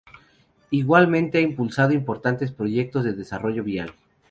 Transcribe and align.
Igualmente 0.71 1.37
ha 1.37 1.41
impulsado 1.41 1.93
importantes 1.93 2.51
proyectos 2.51 3.03
de 3.03 3.13
desarrollo 3.13 3.63
vial. 3.63 3.93